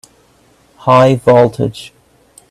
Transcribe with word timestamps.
High 0.77 1.15
voltage! 1.17 1.93